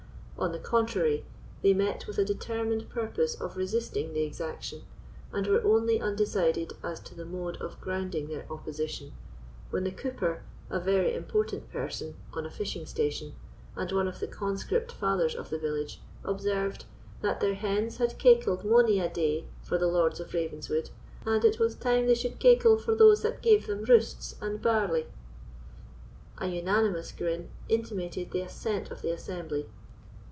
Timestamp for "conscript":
14.25-14.91